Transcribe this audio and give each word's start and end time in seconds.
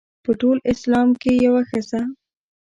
په 0.23 0.31
ټول 0.41 0.57
اسلام 0.71 1.09
کې 1.21 1.31
یوه 1.45 1.61
ښځه. 1.69 2.01